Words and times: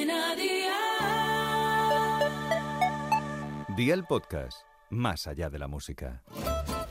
Cadena 0.00 0.34
Dial. 0.34 0.76
Día 3.76 3.92
el 3.94 4.04
podcast, 4.04 4.62
más 4.88 5.26
allá 5.26 5.50
de 5.50 5.58
la 5.58 5.68
música. 5.68 6.22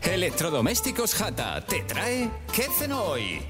Electrodomésticos 0.02 1.16
Jata 1.16 1.66
te 1.66 1.82
trae 1.84 2.30
¿Qué 2.54 2.68
cenó 2.78 3.02
hoy? 3.04 3.42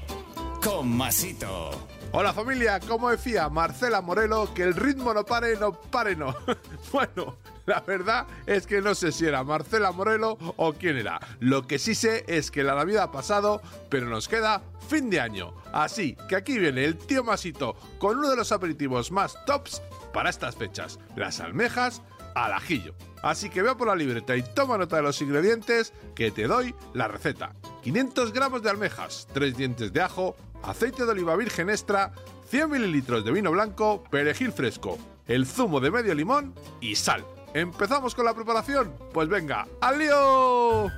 Con 0.64 0.96
Masito. 0.96 1.70
Hola 2.12 2.32
familia, 2.32 2.80
como 2.80 3.10
decía 3.10 3.50
Marcela 3.50 4.00
Morelo, 4.00 4.52
que 4.54 4.62
el 4.62 4.74
ritmo 4.74 5.12
no 5.12 5.24
pare, 5.24 5.56
no 5.56 5.72
pare, 5.72 6.16
no. 6.16 6.34
bueno, 6.92 7.36
la 7.70 7.80
verdad 7.80 8.26
es 8.46 8.66
que 8.66 8.82
no 8.82 8.96
sé 8.96 9.12
si 9.12 9.26
era 9.26 9.44
Marcela 9.44 9.92
Morelo 9.92 10.36
o 10.56 10.72
quién 10.72 10.96
era. 10.96 11.20
Lo 11.38 11.68
que 11.68 11.78
sí 11.78 11.94
sé 11.94 12.24
es 12.26 12.50
que 12.50 12.64
la 12.64 12.74
Navidad 12.74 13.04
ha 13.04 13.12
pasado, 13.12 13.62
pero 13.88 14.08
nos 14.08 14.26
queda 14.26 14.62
fin 14.88 15.08
de 15.08 15.20
año. 15.20 15.54
Así 15.72 16.16
que 16.28 16.34
aquí 16.34 16.58
viene 16.58 16.84
el 16.84 16.98
tío 16.98 17.22
Masito 17.22 17.76
con 17.98 18.18
uno 18.18 18.28
de 18.28 18.34
los 18.34 18.50
aperitivos 18.50 19.12
más 19.12 19.36
tops 19.44 19.80
para 20.12 20.30
estas 20.30 20.56
fechas, 20.56 20.98
las 21.14 21.38
almejas 21.38 22.02
al 22.34 22.54
ajillo. 22.54 22.92
Así 23.22 23.50
que 23.50 23.62
ve 23.62 23.76
por 23.76 23.86
la 23.86 23.94
libreta 23.94 24.36
y 24.36 24.42
toma 24.42 24.76
nota 24.76 24.96
de 24.96 25.02
los 25.02 25.22
ingredientes 25.22 25.92
que 26.16 26.32
te 26.32 26.48
doy 26.48 26.74
la 26.92 27.06
receta. 27.06 27.54
500 27.82 28.32
gramos 28.32 28.62
de 28.62 28.70
almejas, 28.70 29.28
3 29.32 29.56
dientes 29.56 29.92
de 29.92 30.02
ajo, 30.02 30.34
aceite 30.64 31.04
de 31.04 31.12
oliva 31.12 31.36
virgen 31.36 31.70
extra, 31.70 32.12
100 32.48 32.68
mililitros 32.68 33.24
de 33.24 33.30
vino 33.30 33.52
blanco, 33.52 34.02
perejil 34.10 34.50
fresco, 34.50 34.98
el 35.28 35.46
zumo 35.46 35.78
de 35.78 35.92
medio 35.92 36.14
limón 36.14 36.52
y 36.80 36.96
sal. 36.96 37.24
¿Empezamos 37.54 38.14
con 38.14 38.24
la 38.24 38.34
preparación? 38.34 38.94
Pues 39.12 39.28
venga, 39.28 39.66
¡al 39.80 39.98
lío! 39.98 40.88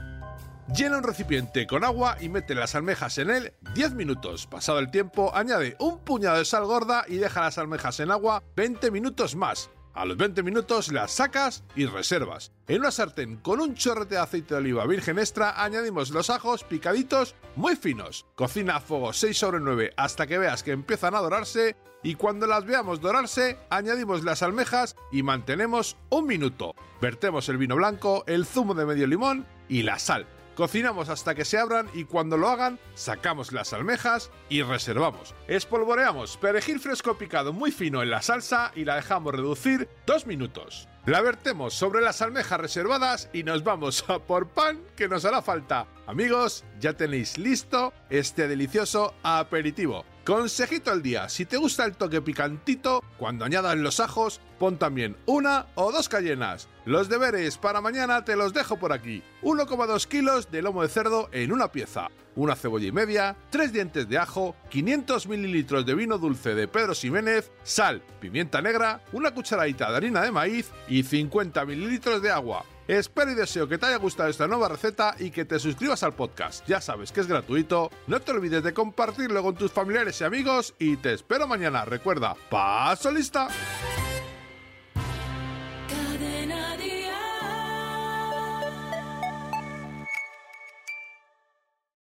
Llena 0.75 0.99
un 0.99 1.03
recipiente 1.03 1.67
con 1.67 1.83
agua 1.83 2.17
y 2.21 2.29
mete 2.29 2.55
las 2.55 2.75
almejas 2.75 3.17
en 3.19 3.31
él 3.31 3.55
10 3.75 3.95
minutos. 3.95 4.47
Pasado 4.47 4.79
el 4.79 4.91
tiempo, 4.91 5.35
añade 5.35 5.77
un 5.81 5.99
puñado 5.99 6.39
de 6.39 6.45
sal 6.45 6.65
gorda 6.67 7.05
y 7.09 7.17
deja 7.17 7.41
las 7.41 7.59
almejas 7.59 8.01
en 8.01 8.11
agua 8.11 8.43
20 8.55 8.91
minutos 8.91 9.35
más. 9.35 9.71
A 9.95 10.07
los 10.07 10.17
20 10.17 10.43
minutos 10.43 10.91
las 10.91 11.13
sacas 11.13 11.65
y 11.77 11.85
reservas. 11.85 12.53
En 12.67 12.81
una 12.81 12.91
sartén 12.91 13.37
con 13.37 13.61
un 13.61 13.75
chorrete 13.75 14.15
de 14.15 14.21
aceite 14.21 14.55
de 14.55 14.61
oliva 14.61 14.87
virgen 14.87 15.19
extra 15.19 15.63
añadimos 15.63 16.11
los 16.11 16.31
ajos 16.31 16.65
picaditos 16.65 17.35
muy 17.57 17.77
finos. 17.77 18.25
Cocina 18.35 18.77
a 18.77 18.81
fuego 18.81 19.13
6 19.13 19.37
sobre 19.37 19.61
9 19.61 19.93
hasta 19.97 20.27
que 20.27 20.39
veas 20.39 20.63
que 20.63 20.73
empiezan 20.73 21.15
a 21.15 21.21
dorarse 21.21 21.77
y 22.03 22.15
cuando 22.15 22.47
las 22.47 22.65
veamos 22.65 23.01
dorarse 23.01 23.59
añadimos 23.69 24.25
las 24.25 24.43
almejas 24.43 24.97
y 25.13 25.23
mantenemos 25.23 25.99
un 26.09 26.27
minuto. 26.27 26.75
Vertemos 27.01 27.49
el 27.51 27.59
vino 27.59 27.77
blanco, 27.77 28.25
el 28.27 28.47
zumo 28.47 28.75
de 28.75 28.87
medio 28.87 29.07
limón 29.07 29.47
y 29.69 29.83
la 29.83 29.99
sal. 29.99 30.27
Cocinamos 30.55 31.09
hasta 31.09 31.35
que 31.35 31.47
se 31.47 31.59
abran 31.59 31.89
y 31.95 32.05
cuando 32.05 32.37
lo 32.37 32.49
hagan, 32.49 32.79
sacamos 32.95 33.53
las 33.53 33.73
almejas 33.73 34.31
y 34.51 34.63
reservamos. 34.63 35.35
Espolvoreamos 35.49 36.37
perejil 36.37 36.79
fresco 36.79 37.17
picado 37.17 37.53
muy 37.55 37.73
fino 37.73 38.03
en 38.03 38.11
la 38.11 38.21
salsa 38.21 38.71
y 38.75 38.85
la 38.85 38.97
dejamos 38.97 39.35
reducir 39.35 39.89
dos 40.07 40.27
minutos. 40.27 40.89
La 41.07 41.21
vertemos 41.21 41.75
sobre 41.75 42.01
las 42.01 42.23
almejas 42.23 42.61
reservadas 42.61 43.29
y 43.33 43.43
nos 43.43 43.65
vamos 43.65 44.05
a 44.09 44.21
por 44.21 44.49
pan 44.49 44.81
que 44.95 45.09
nos 45.09 45.25
hará 45.25 45.43
falta. 45.43 45.87
Amigos, 46.07 46.65
ya 46.79 46.93
tenéis 46.93 47.39
listo 47.39 47.93
este 48.11 48.47
delicioso 48.47 49.15
aperitivo. 49.23 50.05
Consejito 50.25 50.93
al 50.93 51.03
día, 51.03 51.29
si 51.29 51.47
te 51.47 51.57
gusta 51.57 51.85
el 51.85 51.97
toque 51.97 52.23
picantito, 52.23 53.03
cuando 53.19 53.45
añadas 53.45 53.77
los 53.79 53.99
ajos, 53.99 54.41
pon 54.63 54.79
también 54.79 55.17
una 55.27 55.67
o 55.75 55.91
dos 55.91 56.09
cayenas. 56.09 56.69
Los 56.85 57.09
deberes 57.09 57.59
para 57.59 57.81
mañana 57.81 58.25
te 58.25 58.37
los 58.37 58.55
dejo 58.55 58.77
por 58.77 58.93
aquí. 58.93 59.21
1,2 59.43 60.07
kilos 60.07 60.53
de 60.53 60.63
lomo 60.63 60.83
de 60.83 60.89
cerdo 60.89 61.29
en 61.33 61.51
una 61.51 61.73
pieza, 61.73 62.13
una 62.37 62.55
cebolla 62.55 62.87
y 62.87 62.93
media, 62.93 63.35
3 63.51 63.73
dientes 63.73 64.09
de 64.09 64.19
ajo, 64.19 64.55
500 64.71 65.27
mililitros 65.27 65.85
de 65.85 65.97
vino 65.97 66.17
dulce 66.17 66.55
de 66.55 66.69
Pedro 66.69 66.95
Ximénez, 66.95 67.51
sal, 67.65 68.05
pimienta 68.21 68.63
negra, 68.63 69.01
una 69.11 69.35
cucharadita 69.35 69.91
de 69.91 69.97
harina 69.97 70.23
de 70.23 70.31
maíz 70.31 70.71
y 70.87 71.03
50 71.03 71.65
mililitros 71.65 72.23
de 72.23 72.31
agua. 72.31 72.65
Espero 72.87 73.33
y 73.33 73.35
deseo 73.35 73.67
que 73.67 73.79
te 73.79 73.87
haya 73.87 73.97
gustado 73.97 74.29
esta 74.29 74.47
nueva 74.47 74.69
receta 74.69 75.17
y 75.19 75.33
que 75.33 75.45
te 75.45 75.59
suscribas 75.59 76.05
al 76.05 76.15
podcast. 76.15 76.65
Ya 76.69 76.81
sabes 76.81 77.11
que 77.11 77.21
es 77.21 77.27
gratuito. 77.27 77.91
No 78.07 78.21
te 78.21 78.31
olvides 78.31 78.63
de 78.63 78.73
compartirlo 78.73 79.43
con 79.43 79.57
tus 79.57 79.73
familiares 79.73 80.21
y 80.21 80.25
amigos 80.25 80.75
y 80.79 80.99
te 80.99 81.15
espero 81.15 81.49
mañana. 81.49 81.85
Recuerda, 81.85 82.37
paso 82.49 83.11
lista. 83.11 83.49
Cadena 86.23 86.62